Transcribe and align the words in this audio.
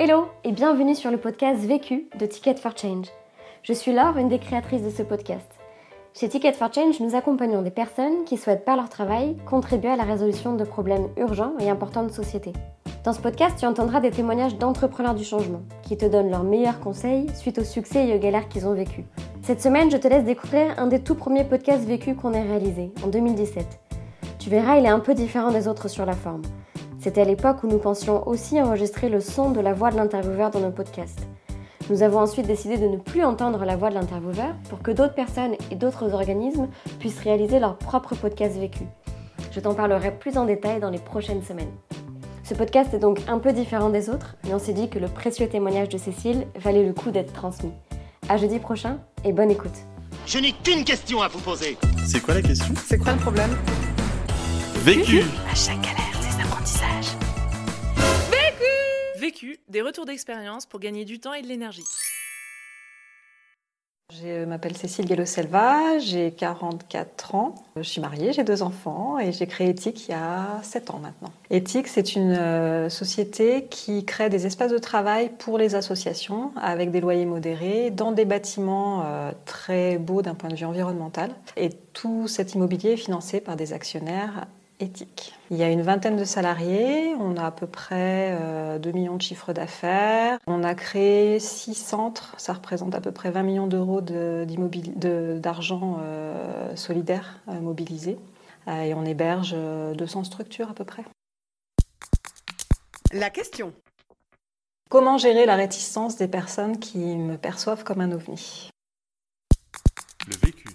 Hello 0.00 0.28
et 0.44 0.52
bienvenue 0.52 0.94
sur 0.94 1.10
le 1.10 1.16
podcast 1.16 1.58
Vécu 1.64 2.06
de 2.20 2.24
Ticket 2.24 2.54
for 2.54 2.70
Change. 2.76 3.08
Je 3.64 3.72
suis 3.72 3.92
Laure, 3.92 4.16
une 4.16 4.28
des 4.28 4.38
créatrices 4.38 4.84
de 4.84 4.90
ce 4.90 5.02
podcast. 5.02 5.50
Chez 6.14 6.28
Ticket 6.28 6.52
for 6.52 6.72
Change, 6.72 7.00
nous 7.00 7.16
accompagnons 7.16 7.62
des 7.62 7.72
personnes 7.72 8.24
qui 8.24 8.36
souhaitent 8.36 8.64
par 8.64 8.76
leur 8.76 8.88
travail 8.90 9.36
contribuer 9.44 9.90
à 9.90 9.96
la 9.96 10.04
résolution 10.04 10.54
de 10.54 10.62
problèmes 10.62 11.08
urgents 11.16 11.54
et 11.58 11.68
importants 11.68 12.04
de 12.04 12.12
société. 12.12 12.52
Dans 13.02 13.12
ce 13.12 13.20
podcast, 13.20 13.56
tu 13.58 13.66
entendras 13.66 13.98
des 13.98 14.12
témoignages 14.12 14.56
d'entrepreneurs 14.56 15.16
du 15.16 15.24
changement 15.24 15.62
qui 15.82 15.96
te 15.96 16.06
donnent 16.06 16.30
leurs 16.30 16.44
meilleurs 16.44 16.78
conseils 16.78 17.26
suite 17.34 17.58
au 17.58 17.64
succès 17.64 18.06
et 18.06 18.14
aux 18.14 18.20
galères 18.20 18.48
qu'ils 18.48 18.68
ont 18.68 18.74
vécues. 18.74 19.04
Cette 19.42 19.60
semaine, 19.60 19.90
je 19.90 19.96
te 19.96 20.06
laisse 20.06 20.24
découvrir 20.24 20.78
un 20.78 20.86
des 20.86 21.02
tout 21.02 21.16
premiers 21.16 21.42
podcasts 21.42 21.84
vécus 21.84 22.14
qu'on 22.14 22.34
ait 22.34 22.46
réalisé, 22.46 22.92
en 23.02 23.08
2017. 23.08 23.66
Tu 24.38 24.48
verras, 24.48 24.76
il 24.76 24.84
est 24.84 24.90
un 24.90 25.00
peu 25.00 25.14
différent 25.14 25.50
des 25.50 25.66
autres 25.66 25.88
sur 25.88 26.06
la 26.06 26.12
forme. 26.12 26.42
C'était 27.00 27.20
à 27.20 27.24
l'époque 27.24 27.62
où 27.62 27.68
nous 27.68 27.78
pensions 27.78 28.26
aussi 28.26 28.60
enregistrer 28.60 29.08
le 29.08 29.20
son 29.20 29.50
de 29.50 29.60
la 29.60 29.72
voix 29.72 29.90
de 29.90 29.96
l'intervieweur 29.96 30.50
dans 30.50 30.60
nos 30.60 30.70
podcasts. 30.72 31.26
Nous 31.90 32.02
avons 32.02 32.18
ensuite 32.18 32.46
décidé 32.46 32.76
de 32.76 32.86
ne 32.86 32.96
plus 32.96 33.24
entendre 33.24 33.64
la 33.64 33.76
voix 33.76 33.88
de 33.88 33.94
l'intervieweur 33.94 34.54
pour 34.68 34.82
que 34.82 34.90
d'autres 34.90 35.14
personnes 35.14 35.54
et 35.70 35.74
d'autres 35.76 36.12
organismes 36.12 36.68
puissent 36.98 37.20
réaliser 37.20 37.60
leur 37.60 37.76
propre 37.78 38.14
podcast 38.14 38.58
vécu. 38.58 38.84
Je 39.52 39.60
t'en 39.60 39.74
parlerai 39.74 40.10
plus 40.10 40.36
en 40.36 40.44
détail 40.44 40.80
dans 40.80 40.90
les 40.90 40.98
prochaines 40.98 41.42
semaines. 41.42 41.72
Ce 42.44 42.54
podcast 42.54 42.92
est 42.94 42.98
donc 42.98 43.20
un 43.28 43.38
peu 43.38 43.52
différent 43.52 43.90
des 43.90 44.10
autres, 44.10 44.36
mais 44.44 44.54
on 44.54 44.58
s'est 44.58 44.72
dit 44.72 44.88
que 44.90 44.98
le 44.98 45.08
précieux 45.08 45.48
témoignage 45.48 45.88
de 45.88 45.98
Cécile 45.98 46.46
valait 46.56 46.84
le 46.84 46.92
coup 46.92 47.10
d'être 47.10 47.32
transmis. 47.32 47.72
À 48.28 48.36
jeudi 48.36 48.58
prochain 48.58 48.98
et 49.24 49.32
bonne 49.32 49.50
écoute. 49.50 49.76
Je 50.26 50.38
n'ai 50.38 50.52
qu'une 50.52 50.84
question 50.84 51.22
à 51.22 51.28
vous 51.28 51.40
poser. 51.40 51.78
C'est 52.06 52.20
quoi 52.20 52.34
la 52.34 52.42
question? 52.42 52.74
C'est 52.86 52.98
quoi 52.98 53.12
le 53.12 53.18
problème? 53.18 53.50
Vécu 54.84 55.22
À 55.50 55.54
chaque 55.54 55.80
galère, 55.80 56.07
Des 59.68 59.82
retours 59.82 60.04
d'expérience 60.04 60.66
pour 60.66 60.80
gagner 60.80 61.04
du 61.04 61.20
temps 61.20 61.34
et 61.34 61.42
de 61.42 61.46
l'énergie. 61.46 61.84
Je 64.10 64.46
m'appelle 64.46 64.74
Cécile 64.74 65.04
Gallo-Selva, 65.04 65.98
j'ai 65.98 66.32
44 66.32 67.34
ans, 67.34 67.54
je 67.76 67.82
suis 67.82 68.00
mariée, 68.00 68.32
j'ai 68.32 68.42
deux 68.42 68.62
enfants 68.62 69.18
et 69.18 69.32
j'ai 69.32 69.46
créé 69.46 69.68
Ethic 69.68 70.08
il 70.08 70.12
y 70.12 70.14
a 70.14 70.60
7 70.62 70.90
ans 70.90 70.98
maintenant. 70.98 71.30
Ethic, 71.50 71.86
c'est 71.88 72.16
une 72.16 72.32
euh, 72.32 72.88
société 72.88 73.66
qui 73.66 74.06
crée 74.06 74.30
des 74.30 74.46
espaces 74.46 74.72
de 74.72 74.78
travail 74.78 75.30
pour 75.38 75.58
les 75.58 75.74
associations 75.74 76.52
avec 76.56 76.90
des 76.90 77.02
loyers 77.02 77.26
modérés 77.26 77.90
dans 77.90 78.12
des 78.12 78.24
bâtiments 78.24 79.02
euh, 79.04 79.30
très 79.44 79.98
beaux 79.98 80.22
d'un 80.22 80.34
point 80.34 80.48
de 80.48 80.56
vue 80.56 80.64
environnemental. 80.64 81.30
Et 81.58 81.68
tout 81.92 82.28
cet 82.28 82.54
immobilier 82.54 82.92
est 82.92 82.96
financé 82.96 83.42
par 83.42 83.56
des 83.56 83.74
actionnaires 83.74 84.46
éthique. 84.80 85.34
Il 85.50 85.56
y 85.56 85.62
a 85.62 85.70
une 85.70 85.82
vingtaine 85.82 86.16
de 86.16 86.24
salariés, 86.24 87.14
on 87.20 87.36
a 87.36 87.46
à 87.46 87.50
peu 87.50 87.66
près 87.66 88.36
euh, 88.40 88.78
2 88.78 88.92
millions 88.92 89.16
de 89.16 89.22
chiffres 89.22 89.52
d'affaires. 89.52 90.38
On 90.46 90.62
a 90.62 90.74
créé 90.74 91.40
6 91.40 91.74
centres, 91.74 92.34
ça 92.38 92.52
représente 92.52 92.94
à 92.94 93.00
peu 93.00 93.12
près 93.12 93.30
20 93.30 93.42
millions 93.42 93.66
d'euros 93.66 94.00
de- 94.00 94.44
d'immobil- 94.46 94.98
de- 94.98 95.38
d'argent 95.40 95.98
euh, 96.02 96.76
solidaire 96.76 97.40
euh, 97.48 97.60
mobilisé. 97.60 98.18
Euh, 98.68 98.82
et 98.82 98.94
on 98.94 99.04
héberge 99.04 99.52
euh, 99.54 99.94
200 99.94 100.24
structures 100.24 100.70
à 100.70 100.74
peu 100.74 100.84
près. 100.84 101.04
La 103.12 103.30
question. 103.30 103.72
Comment 104.90 105.18
gérer 105.18 105.44
la 105.46 105.56
réticence 105.56 106.16
des 106.16 106.28
personnes 106.28 106.78
qui 106.78 106.98
me 106.98 107.36
perçoivent 107.36 107.84
comme 107.84 108.00
un 108.00 108.12
ovni? 108.12 108.70
Le 110.26 110.36
vécu. 110.36 110.68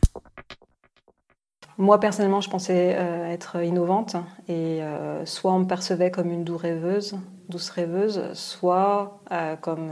Moi, 1.78 2.00
personnellement, 2.00 2.42
je 2.42 2.50
pensais 2.50 2.96
euh, 2.98 3.32
être 3.32 3.64
innovante 3.64 4.16
et 4.48 4.84
euh, 4.84 5.26
soit 5.26 5.52
on 5.52 5.60
me 5.60 5.66
percevait 5.66 6.12
comme 6.12 6.30
une 6.30 6.44
douce 6.44 6.62
rêveuse, 6.62 7.18
douce 7.50 7.72
rêveuse, 7.72 8.32
soit 8.34 9.20
euh, 9.32 9.56
comme 9.56 9.90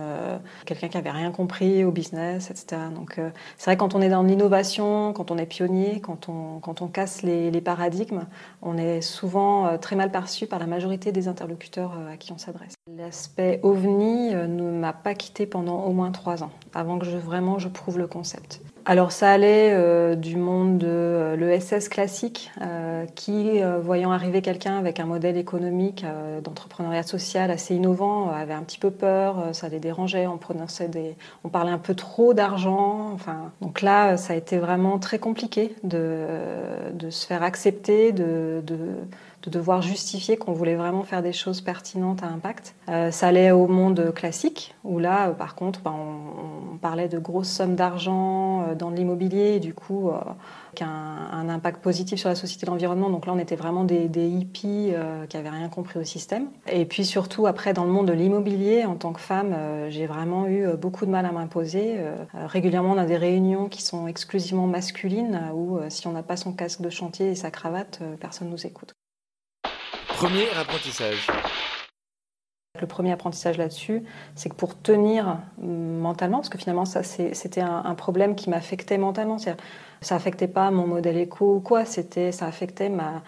quelqu'un 0.66 0.90
qui 0.90 0.98
avait 0.98 1.10
rien 1.10 1.32
compris 1.32 1.84
au 1.84 1.92
business, 1.92 2.52
etc. 2.52 2.84
Donc, 2.94 3.20
c'est 3.58 3.66
vrai 3.66 3.78
quand 3.78 3.96
on 3.96 4.02
est 4.02 4.10
dans 4.10 4.22
l'innovation, 4.22 5.12
quand 5.14 5.32
on 5.32 5.38
est 5.38 5.48
pionnier, 5.48 6.02
quand 6.02 6.30
on, 6.30 6.60
quand 6.60 6.84
on 6.84 6.88
casse 6.88 7.24
les, 7.24 7.62
paradigmes, 7.62 8.26
on 8.62 8.78
est 8.78 9.02
souvent 9.02 9.78
très 9.80 9.96
mal 9.96 10.12
perçu 10.12 10.46
par 10.46 10.60
la 10.60 10.68
majorité 10.68 11.12
des 11.12 11.28
interlocuteurs 11.28 11.94
à 12.12 12.18
qui 12.18 12.32
on 12.32 12.38
s'adresse. 12.38 12.74
L'aspect 12.96 13.60
ovni 13.64 14.34
ne 14.34 14.72
m'a 14.72 14.94
pas 14.94 15.16
quitté 15.16 15.46
pendant 15.46 15.84
au 15.84 15.92
moins 15.92 16.12
trois 16.12 16.44
ans, 16.44 16.52
avant 16.74 17.00
que 17.00 17.06
vraiment 17.06 17.60
je 17.60 17.70
prouve 17.70 17.98
le 17.98 18.08
concept. 18.08 18.62
Alors 18.86 19.12
ça 19.12 19.32
allait 19.32 19.72
euh, 19.74 20.16
du 20.16 20.38
monde 20.38 20.80
de 20.80 20.88
euh, 20.88 21.36
l'ESS 21.36 21.88
classique, 21.88 22.52
euh, 22.62 23.06
qui, 23.16 23.62
voyant 23.82 24.12
arriver 24.12 24.42
quelqu'un 24.42 24.78
avec 24.78 25.00
un 25.00 25.06
modèle 25.06 25.38
économique 25.38 26.06
d'entrepreneuriat 26.44 27.04
social 27.04 27.52
assez 27.52 27.76
innovant, 27.76 28.30
avait 28.30 28.54
un 28.54 28.64
petit 28.64 28.80
peu 28.80 28.92
peur, 28.92 29.50
ça 29.54 29.70
les 29.70 29.80
dérangeait, 29.80 30.28
on 30.28 30.38
prononçait 30.38 30.88
des, 30.88 31.16
on 31.44 31.50
parlait 31.50 31.72
un 31.72 31.78
peu 31.78 31.96
trop 31.96 32.34
d'argent. 32.34 33.12
Enfin, 33.14 33.52
donc 33.62 33.82
là, 33.82 34.18
ça 34.18 34.34
a 34.34 34.36
été 34.36 34.58
vraiment 34.58 35.00
très 35.00 35.20
compliqué 35.20 35.76
de, 35.84 36.26
de 36.94 37.10
se 37.10 37.26
faire 37.26 37.44
accepter, 37.44 38.12
de, 38.12 38.62
de 38.66 38.78
de 39.44 39.50
devoir 39.50 39.82
justifier 39.82 40.38
qu'on 40.38 40.54
voulait 40.54 40.76
vraiment 40.76 41.02
faire 41.02 41.24
des 41.24 41.34
choses 41.34 41.62
pertinentes 41.62 42.22
à 42.22 42.28
impact. 42.28 42.76
Ça 42.86 43.28
allait 43.28 43.50
au 43.50 43.68
monde 43.68 44.14
classique, 44.14 44.76
où 44.84 45.00
là, 45.00 45.30
par 45.30 45.56
contre, 45.56 45.80
on, 45.86 45.90
on 45.90 46.61
parlait 46.82 47.08
de 47.08 47.20
grosses 47.20 47.50
sommes 47.50 47.76
d'argent 47.76 48.64
euh, 48.64 48.76
dans 48.76 48.90
l'immobilier, 48.90 49.60
du 49.60 49.74
coup, 49.74 50.10
euh, 50.10 50.20
qu'un 50.76 50.90
un 51.32 51.50
impact 51.50 51.82
positif 51.82 52.20
sur 52.20 52.30
la 52.30 52.36
société 52.36 52.66
et 52.66 52.70
l'environnement. 52.70 53.10
Donc 53.10 53.26
là, 53.26 53.34
on 53.34 53.40
était 53.40 53.56
vraiment 53.56 53.84
des, 53.84 54.28
hippies 54.28 54.92
euh, 54.94 55.26
qui 55.28 55.38
n'avaient 55.38 55.50
rien 55.50 55.70
compris 55.70 56.00
au 56.00 56.04
système. 56.04 56.48
Et 56.68 56.86
puis 56.86 57.06
surtout, 57.06 57.48
après, 57.48 57.74
dans 57.74 57.84
le 57.84 57.92
monde 57.92 58.08
de 58.08 58.14
l'immobilier, 58.14 58.86
en 58.86 58.96
tant 58.96 59.14
que 59.14 59.22
femme, 59.22 59.54
euh, 59.54 59.90
j'ai 59.90 60.06
vraiment 60.06 60.48
eu 60.48 60.68
beaucoup 60.76 61.06
de 61.06 61.12
mal 61.12 61.26
à 61.26 61.32
m'imposer. 61.32 62.00
Régulièrement, 62.34 62.94
on 62.94 62.98
a 62.98 63.06
des 63.06 63.18
réunions 63.18 63.70
qui 63.70 63.82
sont 63.82 64.08
exclusivement 64.08 64.68
masculines, 64.68 65.40
où 65.54 65.80
si 65.90 66.08
on 66.08 66.12
n'a 66.12 66.24
pas 66.24 66.38
son 66.38 66.54
casque 66.54 66.82
de 66.82 66.90
chantier 66.90 67.32
et 67.32 67.36
sa 67.36 67.52
cravate, 67.52 68.00
personne 68.20 68.48
ne 68.48 68.54
nous 68.54 68.66
écoute. 68.66 68.94
Premier 70.08 70.48
apprentissage. 70.60 71.28
Le 72.80 72.88
premier 72.88 73.12
apprentissage 73.12 73.58
là-dessus, 73.58 74.02
c'est 74.34 74.48
que 74.48 74.56
pour 74.56 74.80
tenir 74.80 75.40
mentalement, 75.62 76.38
parce 76.38 76.48
que 76.48 76.58
finalement 76.58 76.86
ça 76.86 77.04
c'était 77.04 77.60
un, 77.60 77.96
problème 77.96 78.34
qui 78.34 78.50
m'affectait 78.50 78.98
mentalement, 78.98 79.38
ça 79.38 80.16
affectait 80.16 80.48
pas 80.48 80.72
mon 80.72 80.88
modèle 80.88 81.18
éco 81.18 81.56
ou 81.56 81.60
quoi, 81.60 81.84
ça 81.84 82.02
affectait 82.46 82.90
ma, 82.90 83.22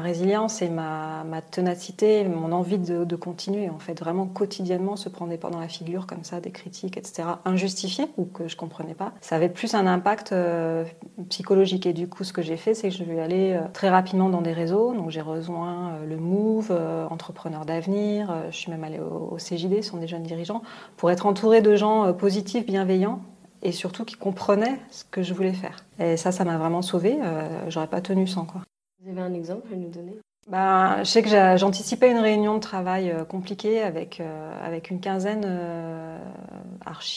résilience 0.00 0.62
et 0.62 0.68
ma, 0.68 1.24
ténacité, 1.50 2.24
mon 2.24 2.50
envie 2.50 2.78
de, 2.78 3.16
continuer 3.16 3.70
en 3.70 3.78
fait, 3.78 4.00
vraiment 4.00 4.26
quotidiennement 4.26 4.96
se 4.96 5.08
prendre 5.08 5.30
des 5.30 5.38
dans 5.38 5.60
la 5.60 5.68
figure 5.68 6.06
comme 6.08 6.24
ça, 6.24 6.40
des 6.40 6.50
critiques, 6.50 6.96
etc. 6.96 7.28
injustifiées 7.44 8.08
ou 8.16 8.24
que 8.24 8.48
je 8.48 8.56
comprenais 8.56 8.94
pas. 8.94 9.12
Ça 9.20 9.36
avait 9.36 9.48
plus 9.48 9.74
un 9.74 9.86
impact 9.86 10.32
euh, 10.32 10.84
psychologique 11.28 11.86
et 11.86 11.92
du 11.92 12.08
coup 12.08 12.24
ce 12.24 12.32
que 12.32 12.42
j'ai 12.42 12.56
fait, 12.56 12.74
c'est 12.74 12.88
que 12.88 12.94
je 12.94 13.04
suis 13.04 13.20
allée 13.20 13.52
euh, 13.52 13.60
très 13.72 13.88
rapidement 13.88 14.28
dans 14.28 14.42
des 14.42 14.52
réseaux, 14.52 14.92
donc 14.92 15.10
j'ai 15.10 15.20
rejoint 15.20 15.92
euh, 15.92 16.06
le 16.06 16.16
Move, 16.16 16.68
euh, 16.70 17.06
Entrepreneurs 17.08 17.64
d'avenir, 17.64 18.34
je 18.50 18.56
suis 18.56 18.70
même 18.70 18.84
allée 18.88 18.98
au, 19.00 19.30
au 19.32 19.36
CJD, 19.36 19.82
ce 19.82 19.90
sont 19.90 19.98
des 19.98 20.08
jeunes 20.08 20.22
dirigeants, 20.24 20.62
pour 20.96 21.10
être 21.10 21.26
entourée 21.26 21.62
de 21.62 21.76
gens 21.76 22.04
euh, 22.06 22.12
positifs, 22.12 22.66
bienveillants 22.66 23.20
et 23.62 23.72
surtout 23.72 24.04
qui 24.04 24.14
comprenaient 24.16 24.78
ce 24.90 25.04
que 25.10 25.22
je 25.22 25.34
voulais 25.34 25.52
faire. 25.52 25.84
Et 25.98 26.16
ça, 26.16 26.32
ça 26.32 26.44
m'a 26.44 26.58
vraiment 26.58 26.82
sauvée. 26.82 27.18
Euh, 27.22 27.48
J'aurais 27.68 27.86
pas 27.88 28.00
tenu 28.00 28.26
sans 28.26 28.44
quoi. 28.44 28.62
Vous 29.02 29.10
avez 29.10 29.20
un 29.20 29.34
exemple 29.34 29.66
à 29.72 29.76
nous 29.76 29.88
donner? 29.88 30.16
Ben, 30.48 30.98
je 31.00 31.04
sais 31.04 31.22
que 31.22 31.28
j'a- 31.28 31.56
j'anticipais 31.56 32.10
une 32.10 32.18
réunion 32.18 32.54
de 32.54 32.60
travail 32.60 33.10
euh, 33.10 33.24
compliquée 33.24 33.82
avec, 33.82 34.20
euh, 34.20 34.50
avec 34.64 34.90
une 34.90 34.98
quinzaine 35.00 35.44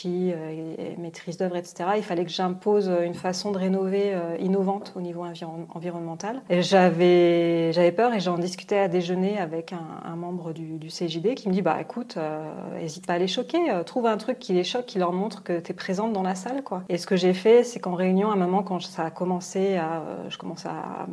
euh, 0.05 0.31
euh, 0.35 0.75
et, 0.77 0.97
maîtrise 0.97 1.37
d'œuvre, 1.37 1.55
etc. 1.55 1.91
Il 1.97 2.03
fallait 2.03 2.25
que 2.25 2.31
j'impose 2.31 2.91
une 3.03 3.13
façon 3.13 3.51
de 3.51 3.57
rénover 3.57 4.13
euh, 4.13 4.37
innovante 4.39 4.93
au 4.95 5.01
niveau 5.01 5.23
environ- 5.23 5.67
environnemental. 5.73 6.41
J'avais 6.49 7.91
peur 7.95 8.13
et 8.13 8.19
j'en 8.19 8.37
discutais 8.37 8.77
à 8.77 8.87
déjeuner 8.87 9.37
avec 9.37 9.73
un, 9.73 10.15
membre 10.15 10.53
du, 10.53 10.87
CJD 10.87 11.35
qui 11.35 11.47
me 11.47 11.53
dit 11.53 11.61
bah 11.61 11.77
écoute, 11.79 12.17
n'hésite 12.75 13.07
pas 13.07 13.13
à 13.13 13.17
les 13.17 13.27
choquer, 13.27 13.71
euh, 13.71 13.83
trouve 13.83 14.05
un 14.05 14.17
truc 14.17 14.39
qui 14.39 14.53
les 14.53 14.63
choque, 14.63 14.85
qui 14.85 14.99
leur 14.99 15.13
montre 15.13 15.43
que 15.43 15.59
tu 15.59 15.71
es 15.71 15.75
présente 15.75 16.13
dans 16.13 16.23
la 16.23 16.35
salle. 16.35 16.63
Quoi. 16.63 16.83
Et 16.89 16.97
ce 16.97 17.07
que 17.07 17.15
j'ai 17.15 17.33
fait, 17.33 17.63
c'est 17.63 17.79
qu'en 17.79 17.95
réunion, 17.95 18.29
à 18.29 18.33
un 18.33 18.37
moment, 18.37 18.63
quand 18.63 18.81
ça 18.81 19.05
a 19.05 19.11
commencé 19.11 19.77
à, 19.77 20.01
euh, 20.01 20.29
je 20.29 20.37
commençais 20.37 20.69
à 20.69 21.07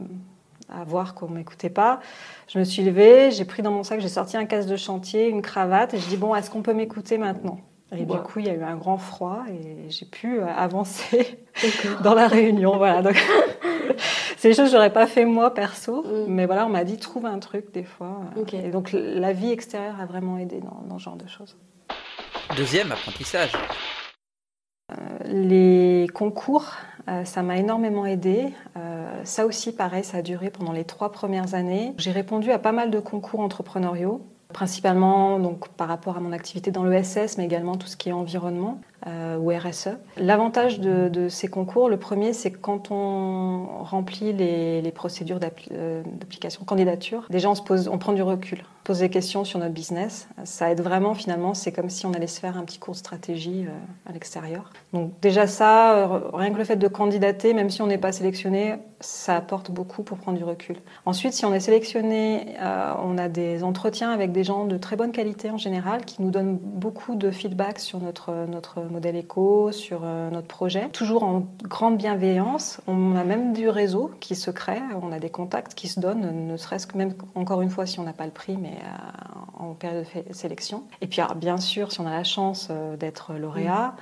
à 0.71 0.85
voir 0.85 1.15
qu'on 1.15 1.29
m'écoutait 1.29 1.71
pas. 1.71 2.01
Je 2.47 2.59
me 2.59 2.65
suis 2.65 2.83
levée, 2.83 3.31
j'ai 3.31 3.45
pris 3.45 3.63
dans 3.63 3.71
mon 3.71 3.83
sac, 3.83 4.01
j'ai 4.01 4.09
sorti 4.09 4.37
un 4.37 4.45
casque 4.45 4.69
de 4.69 4.77
chantier, 4.77 5.29
une 5.29 5.43
cravate, 5.43 5.95
et 5.95 5.99
je 5.99 6.07
dis 6.09 6.17
bon, 6.17 6.35
est-ce 6.35 6.51
qu'on 6.51 6.63
peut 6.63 6.75
m'écouter 6.75 7.19
maintenant? 7.19 7.59
Et 7.93 8.05
du 8.05 8.19
coup, 8.19 8.39
il 8.41 8.47
y 8.47 8.51
a 8.51 8.55
eu 8.55 8.63
un 8.63 8.77
grand 8.77 8.99
froid 8.99 9.45
et 9.49 9.89
j'ai 9.91 10.05
pu 10.05 10.41
euh, 10.41 10.47
avancer 10.47 11.39
dans 12.03 12.15
la 12.15 12.29
réunion. 12.29 12.77
Voilà, 12.77 13.01
donc 13.01 13.17
c'est 14.37 14.49
des 14.51 14.55
choses 14.55 14.67
que 14.67 14.73
j'aurais 14.73 14.93
pas 14.93 15.07
fait 15.07 15.25
moi 15.25 15.55
perso, 15.55 16.03
Mm. 16.03 16.25
mais 16.29 16.47
voilà, 16.47 16.67
on 16.67 16.69
m'a 16.69 16.85
dit 16.85 16.99
trouve 16.99 17.25
un 17.27 17.39
truc 17.39 17.73
des 17.73 17.85
fois. 17.85 18.21
Et 18.53 18.71
donc 18.71 18.91
la 18.93 19.33
vie 19.33 19.51
extérieure 19.51 19.99
a 20.01 20.07
vraiment 20.07 20.39
aidé 20.39 20.61
dans, 20.61 20.83
dans 20.87 20.99
ce 20.99 21.05
genre 21.05 21.17
de 21.17 21.27
choses. 21.27 21.57
Deuxième 22.57 22.93
apprentissage. 22.93 23.53
Les 25.27 26.07
concours, 26.15 26.73
euh, 27.09 27.25
ça 27.25 27.43
m'a 27.43 27.59
énormément 27.59 28.07
aidé. 28.07 28.47
Euh, 28.77 29.21
ça 29.25 29.45
aussi, 29.45 29.75
pareil, 29.75 30.03
ça 30.05 30.19
a 30.19 30.23
duré 30.23 30.51
pendant 30.51 30.73
les 30.73 30.85
trois 30.85 31.13
premières 31.13 31.55
années. 31.55 31.93
J'ai 31.99 32.11
répondu 32.13 32.51
à 32.53 32.59
pas 32.59 32.73
mal 32.73 32.91
de 32.91 33.01
concours 33.01 33.41
entrepreneuriaux 33.41 34.23
principalement 34.53 35.39
donc, 35.39 35.69
par 35.69 35.89
rapport 35.89 36.17
à 36.17 36.21
mon 36.21 36.33
activité 36.33 36.71
dans 36.71 36.85
l'ESS, 36.85 37.37
mais 37.39 37.45
également 37.45 37.77
tout 37.77 37.87
ce 37.87 37.97
qui 37.97 38.09
est 38.09 38.13
environnement 38.13 38.81
euh, 39.07 39.37
ou 39.39 39.51
RSE. 39.51 39.91
L'avantage 40.17 40.81
de, 40.81 41.29
ces 41.29 41.49
concours, 41.49 41.89
le 41.89 41.97
premier, 41.97 42.33
c'est 42.33 42.51
que 42.51 42.59
quand 42.59 42.91
on 42.91 43.67
remplit 43.83 44.33
les, 44.33 44.93
procédures 44.93 45.39
euh, 45.73 46.03
d'application, 46.03 46.65
candidature, 46.65 47.27
déjà 47.31 47.49
on, 47.51 47.55
se 47.55 47.63
pose, 47.63 47.89
on 47.89 47.99
prend 47.99 48.13
du 48.13 48.23
recul, 48.23 48.59
on 48.61 48.85
pose 48.85 48.99
des 49.01 49.11
questions 49.11 49.45
sur 49.45 49.59
notre 49.59 49.75
business. 49.75 50.29
Ça 50.45 50.71
aide 50.71 50.81
vraiment 50.81 51.15
finalement, 51.15 51.55
c'est 51.55 51.73
comme 51.73 51.91
si 51.91 52.07
on 52.07 52.13
allait 52.13 52.27
se 52.27 52.41
faire 52.41 52.57
un 52.57 52.65
petit 52.65 52.79
cours 52.79 52.95
de 52.95 52.99
stratégie 52.99 53.67
euh, 53.67 54.09
à 54.09 54.13
l'extérieur. 54.13 54.71
Donc 54.93 55.13
déjà 55.21 55.47
ça, 55.47 55.95
euh, 55.97 56.21
rien 56.33 56.51
que 56.53 56.59
le 56.59 56.65
fait 56.65 56.77
de 56.77 56.89
candidater, 56.89 57.55
même 57.55 57.71
si 57.71 57.83
on 57.83 57.87
n'est 57.87 57.99
pas 57.99 58.13
sélectionné, 58.13 58.77
ça 59.01 59.37
apporte 59.37 59.71
beaucoup 59.71 60.03
pour 60.03 60.19
prendre 60.19 60.39
du 60.39 60.45
recul. 60.45 60.77
Ensuite, 61.07 61.33
si 61.33 61.45
on 61.45 61.55
est 61.55 61.61
sélectionné, 61.61 62.57
euh, 62.61 62.93
on 63.05 63.17
a 63.19 63.29
des 63.29 63.63
entretiens 63.63 64.11
avec 64.11 64.33
des 64.33 64.43
gens 64.43 64.65
de 64.65 64.77
très 64.77 64.97
bonne 64.97 65.13
qualité 65.13 65.51
en 65.51 65.59
général 65.59 66.05
qui 66.05 66.23
nous 66.23 66.31
donnent 66.31 66.57
beaucoup 66.57 67.15
de 67.15 67.31
feedback 67.31 67.79
sur 67.79 68.01
notre, 68.01 68.47
notre 68.49 68.81
modèle 68.89 69.17
éco, 69.17 69.73
sur 69.73 70.01
euh, 70.05 70.31
notre 70.31 70.47
projet. 70.47 70.89
Toujours 70.91 71.23
en 71.23 71.47
grande 71.63 71.97
bienveillance. 71.97 72.81
On 72.87 73.17
a 73.17 73.25
même 73.25 73.53
du 73.53 73.69
réseau 73.69 74.11
qui 74.21 74.35
se 74.35 74.51
crée, 74.51 74.81
on 75.03 75.13
a 75.13 75.19
des 75.19 75.31
contacts 75.31 75.75
qui 75.75 75.89
se 75.89 76.01
donnent, 76.01 76.47
ne 76.47 76.57
serait-ce 76.57 76.87
que 76.87 76.97
même 76.97 77.15
encore 77.35 77.63
une 77.63 77.71
fois 77.71 77.87
si 77.87 78.01
on 78.01 78.05
n'a 78.05 78.13
pas 78.13 78.27
le 78.27 78.33
prix, 78.33 78.57
mais 78.57 78.79
euh, 78.83 79.65
en 79.65 79.75
période 79.75 80.07
de 80.29 80.33
sélection. 80.33 80.85
Et 81.01 81.07
puis 81.07 81.21
bien 81.37 81.59
sûr, 81.59 81.93
si 81.93 82.01
on 82.01 82.07
a 82.07 82.11
la 82.11 82.25
chance 82.25 82.69
euh, 82.71 82.97
d'être 82.97 83.35
lauréat, 83.35 83.95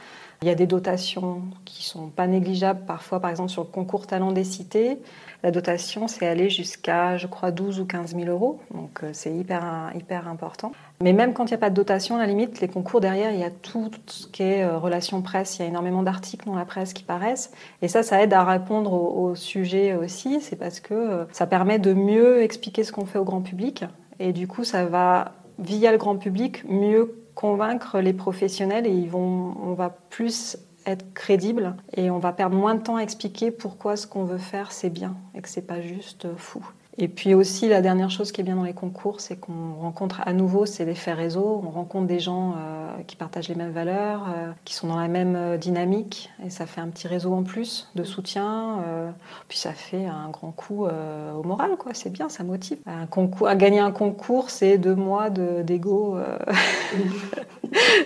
il 0.43 0.49
y 0.49 0.51
a 0.51 0.55
des 0.55 0.67
dotations 0.67 1.43
qui 1.65 1.85
sont 1.85 2.09
pas 2.09 2.27
négligeables 2.27 2.85
parfois, 2.87 3.21
par 3.21 3.31
exemple 3.31 3.51
sur 3.51 3.63
le 3.63 3.69
concours 3.69 4.07
Talent 4.07 4.33
des 4.33 4.45
cités. 4.45 4.99
La 5.43 5.51
dotation, 5.51 6.09
c'est 6.09 6.27
aller 6.27 6.51
jusqu'à, 6.51 7.17
je 7.17 7.27
crois, 7.27 7.51
12 7.51 7.81
ou 7.81 7.85
15 7.85 8.15
000 8.15 8.29
euros. 8.29 8.59
Donc 8.75 9.03
euh, 9.03 9.11
c'est 9.13 9.35
hyper, 9.35 9.91
hyper 9.95 10.29
important. 10.29 10.73
Mais 11.01 11.13
même 11.13 11.35
quand 11.35 11.45
il 11.45 11.51
n'y 11.51 11.55
a 11.55 11.59
pas 11.59 11.71
de 11.71 11.75
dotation, 11.75 12.17
à 12.17 12.19
la 12.19 12.27
limite, 12.27 12.61
les 12.61 12.69
concours 12.69 13.01
derrière, 13.01 13.33
il 13.33 13.39
y 13.39 13.45
a 13.45 13.51
tout 13.51 13.91
ce 14.07 14.27
qui 14.27 14.43
est 14.43 14.65
euh, 14.65 14.79
relations 14.79 15.23
presse. 15.23 15.59
Il 15.59 15.63
y 15.63 15.65
a 15.65 15.69
énormément 15.69 16.03
d'articles 16.03 16.47
dans 16.47 16.57
la 16.57 16.65
presse 16.65 16.93
qui 16.93 17.05
paraissent. 17.05 17.53
Et 17.83 17.89
ça, 17.89 18.03
ça 18.03 18.23
aide 18.23 18.33
à 18.33 18.45
répondre 18.45 18.93
au, 18.93 19.29
au 19.29 19.35
sujet 19.35 19.95
aussi. 19.95 20.41
C'est 20.41 20.57
parce 20.57 20.81
que 20.81 20.95
euh, 20.95 21.25
ça 21.33 21.47
permet 21.47 21.79
de 21.79 21.93
mieux 21.93 22.43
expliquer 22.43 22.85
ce 22.85 22.93
qu'on 22.93 23.07
fait 23.07 23.19
au 23.19 23.25
grand 23.25 23.43
public. 23.43 23.85
Et 24.19 24.33
du 24.33 24.49
coup, 24.49 24.65
ça 24.65 24.87
va, 24.87 25.33
via 25.59 25.93
le 25.93 25.99
grand 25.99 26.17
public, 26.17 26.65
mieux 26.69 27.23
convaincre 27.35 28.01
les 28.01 28.13
professionnels 28.13 28.87
et 28.87 28.93
ils 28.93 29.11
vont, 29.11 29.55
on 29.63 29.75
va 29.75 29.91
plus 29.91 30.57
être 30.87 31.13
crédible 31.15 31.77
et 31.97 32.11
on 32.11 32.19
va 32.19 32.33
perdre 32.33 32.57
moins 32.57 32.75
de 32.75 32.83
temps 32.83 32.97
à 32.97 33.03
expliquer 33.03 33.51
pourquoi 33.51 33.97
ce 33.97 34.07
qu'on 34.07 34.25
veut 34.25 34.39
faire 34.39 34.73
c'est 34.73 34.91
bien 34.91 35.17
et 35.35 35.43
que 35.43 35.49
c'est 35.49 35.67
pas 35.67 35.81
juste 35.81 36.25
euh, 36.25 36.37
fou. 36.37 36.65
Et 36.99 37.09
puis 37.09 37.35
aussi 37.35 37.69
la 37.69 37.83
dernière 37.83 38.09
chose 38.11 38.33
qui 38.33 38.41
est 38.41 38.45
bien 38.45 38.57
dans 38.57 38.63
les 38.65 38.73
concours, 38.73 39.21
c'est 39.21 39.37
qu'on 39.37 39.75
rencontre 39.75 40.23
à 40.25 40.33
nouveau, 40.33 40.65
c'est 40.65 40.87
l'effet 40.87 41.13
réseau. 41.13 41.61
On 41.63 41.69
rencontre 41.69 42.07
des 42.07 42.21
gens 42.21 42.55
euh, 42.57 42.89
qui 43.07 43.17
partagent 43.17 43.49
les 43.51 43.55
mêmes 43.55 43.71
valeurs, 43.73 44.25
euh, 44.35 44.51
qui 44.65 44.73
sont 44.73 44.87
dans 44.89 44.99
la 44.99 45.07
même 45.09 45.37
euh, 45.37 45.59
dynamique, 45.59 46.31
et 46.43 46.49
ça 46.49 46.65
fait 46.65 46.81
un 46.81 46.89
petit 46.89 47.07
réseau 47.07 47.35
en 47.35 47.43
plus 47.43 47.91
de 47.97 48.03
soutien. 48.03 48.79
euh, 48.87 49.11
puis 49.47 49.59
ça 49.59 49.73
fait 49.75 50.07
un 50.07 50.31
grand 50.31 50.53
coup 50.53 50.87
euh, 50.87 51.35
au 51.35 51.43
moral, 51.43 51.77
quoi. 51.79 51.93
C'est 51.93 52.09
bien, 52.11 52.31
ça 52.31 52.45
motive. 52.45 52.79
Un 52.87 53.05
concours, 53.05 53.49
à 53.49 53.57
gagner 53.57 53.81
un 53.81 53.91
concours, 53.93 54.49
c'est 54.49 54.79
deux 54.79 54.95
mois 54.95 55.29
de- 55.29 55.61
d'ego 55.61 56.17
euh, 56.17 56.39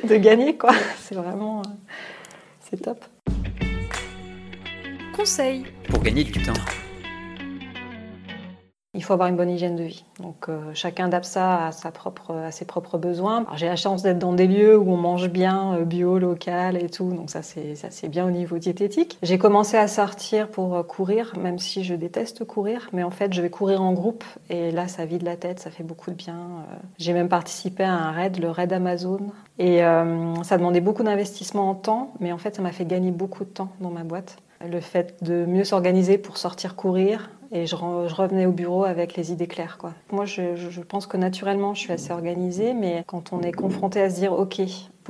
de 0.08 0.16
gagner, 0.16 0.56
quoi. 0.58 0.72
C'est 0.98 1.14
vraiment, 1.14 1.60
euh, 1.60 1.62
c'est 2.68 2.82
top. 2.82 3.04
Conseil. 5.16 5.64
Pour 5.88 6.02
gagner 6.02 6.24
du 6.24 6.32
temps. 6.42 6.54
Il 9.00 9.02
faut 9.02 9.14
avoir 9.14 9.30
une 9.30 9.36
bonne 9.36 9.48
hygiène 9.48 9.76
de 9.76 9.84
vie. 9.84 10.04
Donc 10.22 10.50
euh, 10.50 10.60
chacun 10.74 11.06
adapte 11.06 11.24
ça 11.24 11.68
à, 11.68 11.72
sa 11.72 11.90
propre, 11.90 12.34
à 12.34 12.50
ses 12.50 12.66
propres 12.66 12.98
besoins. 12.98 13.46
J'ai 13.56 13.64
la 13.64 13.76
chance 13.76 14.02
d'être 14.02 14.18
dans 14.18 14.34
des 14.34 14.46
lieux 14.46 14.76
où 14.76 14.92
on 14.92 14.98
mange 14.98 15.30
bien, 15.30 15.72
euh, 15.72 15.84
bio, 15.86 16.18
local 16.18 16.76
et 16.76 16.90
tout. 16.90 17.10
Donc 17.10 17.30
ça 17.30 17.40
c'est 17.40 17.76
ça 17.76 17.88
c'est 17.90 18.08
bien 18.08 18.26
au 18.26 18.30
niveau 18.30 18.58
diététique. 18.58 19.18
J'ai 19.22 19.38
commencé 19.38 19.78
à 19.78 19.88
sortir 19.88 20.48
pour 20.48 20.76
euh, 20.76 20.82
courir, 20.82 21.32
même 21.40 21.58
si 21.58 21.82
je 21.82 21.94
déteste 21.94 22.44
courir. 22.44 22.90
Mais 22.92 23.02
en 23.02 23.10
fait 23.10 23.32
je 23.32 23.40
vais 23.40 23.48
courir 23.48 23.80
en 23.80 23.94
groupe 23.94 24.22
et 24.50 24.70
là 24.70 24.86
ça 24.86 25.06
vide 25.06 25.22
la 25.22 25.38
tête, 25.38 25.60
ça 25.60 25.70
fait 25.70 25.82
beaucoup 25.82 26.10
de 26.10 26.16
bien. 26.16 26.36
Euh, 26.36 26.74
J'ai 26.98 27.14
même 27.14 27.30
participé 27.30 27.84
à 27.84 27.94
un 27.94 28.10
raid, 28.10 28.38
le 28.38 28.50
raid 28.50 28.70
Amazon. 28.70 29.30
Et 29.58 29.82
euh, 29.82 30.34
ça 30.42 30.58
demandait 30.58 30.82
beaucoup 30.82 31.04
d'investissement 31.04 31.70
en 31.70 31.74
temps, 31.74 32.12
mais 32.20 32.32
en 32.32 32.38
fait 32.38 32.54
ça 32.54 32.60
m'a 32.60 32.72
fait 32.72 32.84
gagner 32.84 33.12
beaucoup 33.12 33.44
de 33.44 33.50
temps 33.50 33.70
dans 33.80 33.90
ma 33.90 34.04
boîte. 34.04 34.36
Le 34.68 34.80
fait 34.80 35.22
de 35.22 35.46
mieux 35.46 35.64
s'organiser 35.64 36.18
pour 36.18 36.36
sortir 36.36 36.76
courir, 36.76 37.30
et 37.52 37.66
je, 37.66 37.74
revenais 37.74 38.46
au 38.46 38.52
bureau 38.52 38.84
avec 38.84 39.16
les 39.16 39.32
idées 39.32 39.48
claires. 39.48 39.76
Quoi. 39.78 39.92
Moi, 40.12 40.24
je 40.24 40.80
pense 40.82 41.06
que 41.06 41.16
naturellement, 41.16 41.74
je 41.74 41.80
suis 41.80 41.92
assez 41.92 42.12
organisée, 42.12 42.74
mais 42.74 43.02
quand 43.06 43.32
on 43.32 43.40
est 43.40 43.52
confronté 43.52 44.00
à 44.00 44.10
se 44.10 44.16
dire, 44.16 44.32
OK, 44.32 44.60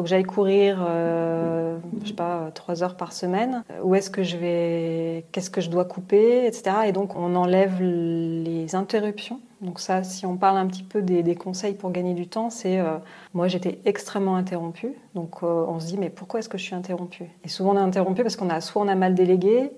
faut 0.01 0.05
que 0.05 0.09
j'aille 0.09 0.25
courir, 0.25 0.83
euh, 0.89 1.77
je 2.03 2.09
sais 2.09 2.15
pas, 2.15 2.51
trois 2.55 2.83
heures 2.83 2.97
par 2.97 3.13
semaine, 3.13 3.65
où 3.83 3.95
est-ce 3.95 4.09
que 4.09 4.23
je 4.23 4.39
vais, 4.39 5.27
qu'est-ce 5.31 5.51
que 5.51 5.61
je 5.61 5.69
dois 5.69 5.85
couper, 5.85 6.47
etc. 6.47 6.71
Et 6.87 6.93
donc, 6.93 7.17
on 7.17 7.37
enlève 7.37 7.83
les 7.83 8.75
interruptions. 8.75 9.41
Donc 9.61 9.79
ça, 9.79 10.03
si 10.03 10.25
on 10.25 10.39
parle 10.39 10.57
un 10.57 10.67
petit 10.67 10.83
peu 10.83 11.03
des, 11.03 11.35
conseils 11.35 11.75
pour 11.75 11.91
gagner 11.91 12.15
du 12.15 12.27
temps, 12.27 12.49
c'est 12.49 12.79
euh, 12.79 12.97
moi 13.35 13.47
j'étais 13.47 13.79
extrêmement 13.85 14.37
interrompue, 14.37 14.95
donc 15.15 15.43
euh, 15.43 15.67
on 15.69 15.79
se 15.81 15.87
dit 15.87 15.99
mais 15.99 16.09
pourquoi 16.09 16.41
est-ce 16.41 16.49
que 16.49 16.57
je 16.57 16.63
suis 16.63 16.75
interrompue? 16.75 17.27
Et 17.45 17.49
souvent 17.49 17.73
on 17.73 17.77
est 17.77 17.81
interrompu 17.81 18.23
parce 18.23 18.37
qu'on 18.37 18.49
a 18.49 18.63
soit 18.63 18.81
on 18.81 18.89
a 18.89 18.95
mal 18.95 19.15
délégué, 19.15 19.71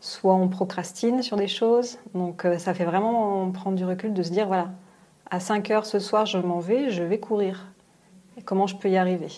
soit 0.00 0.34
on 0.34 0.48
procrastine 0.48 1.20
sur 1.20 1.36
des 1.36 1.46
choses. 1.46 1.98
Donc 2.14 2.46
euh, 2.46 2.56
ça 2.56 2.72
fait 2.72 2.86
vraiment 2.86 3.50
prendre 3.50 3.76
du 3.76 3.84
recul 3.84 4.14
de 4.14 4.22
se 4.22 4.30
dire 4.30 4.46
voilà, 4.46 4.70
à 5.30 5.40
5 5.40 5.70
heures 5.70 5.84
ce 5.84 5.98
soir 5.98 6.24
je 6.24 6.38
m'en 6.38 6.60
vais, 6.60 6.88
je 6.88 7.02
vais 7.02 7.18
courir. 7.18 7.66
Et 8.36 8.42
comment 8.42 8.66
je 8.66 8.76
peux 8.76 8.90
y 8.90 8.96
arriver? 8.96 9.28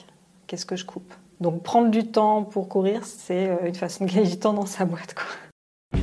Qu'est-ce 0.47 0.67
que 0.67 0.77
je 0.77 0.85
coupe? 0.85 1.13
Donc 1.41 1.63
prendre 1.63 1.91
du 1.91 2.07
temps 2.07 2.45
pour 2.45 2.69
courir, 2.69 3.05
c'est 3.05 3.49
euh, 3.49 3.67
une 3.67 3.75
façon 3.75 4.05
de 4.05 4.11
gagner 4.13 4.29
du 4.31 4.39
temps 4.39 4.53
dans 4.53 4.67
sa 4.67 4.85
boîte. 4.85 5.15
Quoi. 5.15 6.01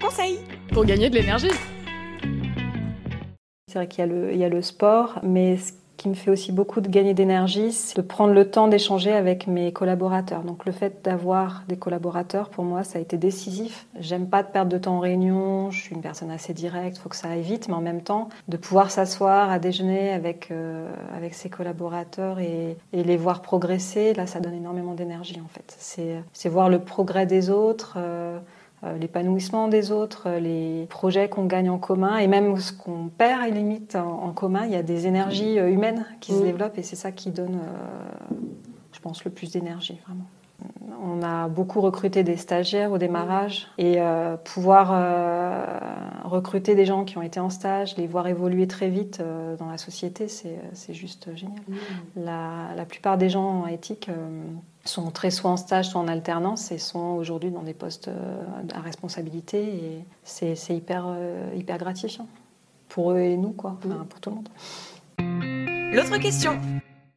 Conseil. 0.00 0.38
Pour 0.72 0.84
gagner 0.84 1.10
de 1.10 1.16
l'énergie. 1.16 1.50
C'est 3.68 3.74
vrai 3.78 3.88
qu'il 3.88 4.00
y, 4.00 4.02
a 4.02 4.06
le- 4.06 4.32
il 4.32 4.38
y 4.38 4.44
a 4.44 4.48
le 4.48 4.62
sport, 4.62 5.20
mais 5.22 5.56
ce 5.56 5.72
qui 6.00 6.08
me 6.08 6.14
fait 6.14 6.30
aussi 6.30 6.50
beaucoup 6.50 6.80
de 6.80 6.88
gagner 6.88 7.12
d'énergie, 7.12 7.72
c'est 7.72 7.98
de 7.98 8.00
prendre 8.00 8.32
le 8.32 8.50
temps 8.50 8.68
d'échanger 8.68 9.12
avec 9.12 9.46
mes 9.46 9.70
collaborateurs. 9.70 10.44
Donc 10.44 10.64
le 10.64 10.72
fait 10.72 11.04
d'avoir 11.04 11.62
des 11.68 11.76
collaborateurs, 11.76 12.48
pour 12.48 12.64
moi, 12.64 12.84
ça 12.84 12.98
a 12.98 13.02
été 13.02 13.18
décisif. 13.18 13.86
J'aime 13.98 14.26
pas 14.26 14.42
de 14.42 14.48
perdre 14.48 14.72
de 14.72 14.78
temps 14.78 14.96
en 14.96 15.00
réunion, 15.00 15.70
je 15.70 15.78
suis 15.78 15.94
une 15.94 16.00
personne 16.00 16.30
assez 16.30 16.54
directe, 16.54 16.96
il 16.96 17.00
faut 17.00 17.10
que 17.10 17.16
ça 17.16 17.28
aille 17.28 17.42
vite, 17.42 17.68
mais 17.68 17.74
en 17.74 17.82
même 17.82 18.00
temps, 18.00 18.30
de 18.48 18.56
pouvoir 18.56 18.90
s'asseoir 18.90 19.50
à 19.50 19.58
déjeuner 19.58 20.10
avec, 20.12 20.50
euh, 20.50 20.88
avec 21.14 21.34
ses 21.34 21.50
collaborateurs 21.50 22.38
et, 22.38 22.78
les 22.94 23.16
voir 23.18 23.42
progresser, 23.42 24.14
là, 24.14 24.26
ça 24.26 24.40
donne 24.40 24.54
énormément 24.54 24.94
d'énergie 24.94 25.38
en 25.44 25.48
fait. 25.48 25.76
C'est 26.32 26.48
voir 26.48 26.70
le 26.70 26.78
progrès 26.78 27.26
des 27.26 27.50
autres. 27.50 27.96
euh, 27.98 28.38
l'épanouissement 28.98 29.68
des 29.68 29.92
autres, 29.92 30.24
euh, 30.28 30.40
les 30.40 30.86
projets 30.88 31.28
qu'on 31.28 31.44
gagne 31.44 31.68
en 31.70 31.78
commun 31.78 32.16
et 32.18 32.26
même 32.26 32.56
ce 32.58 32.72
qu'on 32.72 33.08
perd 33.16 33.46
et 33.46 33.50
limite 33.50 33.96
en, 33.96 34.24
en 34.24 34.32
commun, 34.32 34.62
il 34.64 34.72
y 34.72 34.76
a 34.76 34.82
des 34.82 35.06
énergies 35.06 35.58
euh, 35.58 35.68
humaines 35.70 36.06
qui 36.20 36.32
se 36.32 36.40
Mm. 36.40 36.44
développent 36.44 36.78
et 36.78 36.82
c'est 36.82 36.96
ça 36.96 37.12
qui 37.12 37.30
donne, 37.30 37.56
euh, 37.56 38.34
je 38.92 39.00
pense, 39.00 39.24
le 39.24 39.30
plus 39.30 39.52
d'énergie 39.52 39.98
vraiment. 40.06 40.24
On 41.02 41.22
a 41.22 41.48
beaucoup 41.48 41.80
recruté 41.80 42.22
des 42.22 42.36
stagiaires 42.36 42.92
au 42.92 42.98
démarrage 42.98 43.68
et 43.78 43.94
euh, 43.98 44.36
pouvoir 44.36 44.90
euh, 44.92 45.39
recruter 46.24 46.74
des 46.74 46.86
gens 46.86 47.04
qui 47.04 47.18
ont 47.18 47.22
été 47.22 47.40
en 47.40 47.50
stage, 47.50 47.96
les 47.96 48.06
voir 48.06 48.26
évoluer 48.28 48.66
très 48.66 48.88
vite 48.88 49.20
euh, 49.20 49.56
dans 49.56 49.68
la 49.70 49.78
société, 49.78 50.28
c'est 50.28 50.58
c'est 50.72 50.94
juste 50.94 51.34
génial. 51.36 51.60
La, 52.16 52.74
la 52.76 52.84
plupart 52.84 53.18
des 53.18 53.28
gens 53.28 53.62
en 53.62 53.66
éthique 53.66 54.08
euh, 54.08 54.42
sont 54.84 55.10
très 55.10 55.30
soit 55.30 55.50
en 55.50 55.56
stage, 55.56 55.88
soit 55.90 56.00
en 56.00 56.08
alternance 56.08 56.72
et 56.72 56.78
sont 56.78 57.16
aujourd'hui 57.16 57.50
dans 57.50 57.62
des 57.62 57.74
postes 57.74 58.08
euh, 58.08 58.42
à 58.74 58.80
responsabilité 58.80 59.62
et 59.62 60.04
c'est 60.24 60.54
c'est 60.54 60.76
hyper, 60.76 61.04
euh, 61.06 61.50
hyper 61.54 61.78
gratifiant 61.78 62.26
pour 62.88 63.12
eux 63.12 63.18
et 63.18 63.36
nous, 63.36 63.50
quoi, 63.52 63.76
Enfin, 63.84 64.06
pour 64.08 64.20
tout 64.20 64.30
le 64.30 64.36
monde. 64.36 64.48
L'autre 65.94 66.18
question. 66.18 66.58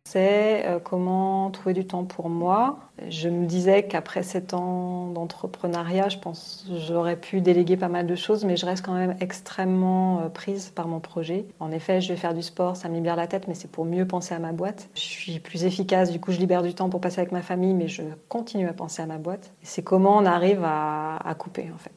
C'est 0.05 0.65
euh, 0.67 0.79
comment 0.79 1.50
trouver 1.50 1.74
du 1.74 1.88
temps 1.88 2.03
pour 2.03 2.29
moi. 2.29 2.79
Je 3.10 3.29
me 3.29 3.45
disais 3.45 3.83
qu'après 3.88 4.22
sept 4.22 4.53
ans 4.53 5.07
d'entrepreneuriat, 5.07 6.10
je 6.10 6.17
pense 6.19 6.65
que 6.67 6.77
j'aurais 6.77 7.15
pu 7.15 7.41
déléguer 7.41 7.77
pas 7.77 7.88
mal 7.88 8.05
de 8.05 8.15
choses, 8.15 8.43
mais 8.45 8.55
je 8.57 8.65
reste 8.65 8.86
quand 8.86 8.93
même 8.93 9.15
extrêmement 9.22 10.19
euh, 10.19 10.29
prise 10.29 10.69
par 10.69 10.88
mon 10.88 11.00
projet. 11.00 11.45
En 11.60 11.72
effet, 11.72 12.01
je 12.01 12.10
vais 12.10 12.17
faire 12.17 12.33
du 12.33 12.43
sport, 12.43 12.75
ça 12.75 12.89
me 12.89 12.95
libère 12.95 13.15
la 13.15 13.27
tête, 13.27 13.48
mais 13.48 13.55
c'est 13.55 13.72
pour 13.72 13.86
mieux 13.86 14.05
penser 14.05 14.36
à 14.36 14.39
ma 14.39 14.51
boîte. 14.51 14.89
Je 14.93 15.00
suis 15.01 15.39
plus 15.39 15.63
efficace, 15.63 16.12
du 16.12 16.19
coup 16.19 16.31
je 16.31 16.38
libère 16.39 16.62
du 16.63 16.74
temps 16.75 16.89
pour 16.89 17.01
passer 17.01 17.22
avec 17.22 17.31
ma 17.31 17.41
famille, 17.41 17.74
mais 17.74 17.88
je 17.88 18.03
continue 18.29 18.67
à 18.67 18.74
penser 18.74 19.01
à 19.01 19.05
ma 19.05 19.17
boîte. 19.17 19.51
Et 19.63 19.65
C'est 19.65 19.83
comment 19.83 20.17
on 20.17 20.25
arrive 20.25 20.63
à, 20.63 21.15
à 21.17 21.33
couper 21.33 21.72
en 21.74 21.77
fait. 21.77 21.91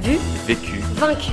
Vu, 0.00 0.18
Vécu. 0.46 0.80
vaincu. 0.96 1.32